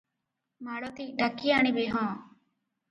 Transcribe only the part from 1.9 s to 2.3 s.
ହଁ!